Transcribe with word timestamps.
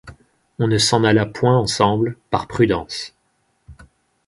On 0.57 0.67
ne 0.67 0.79
s’en 0.79 1.03
alla 1.03 1.27
point 1.27 1.55
ensemble, 1.55 2.17
par 2.31 2.47
prudence. 2.47 3.13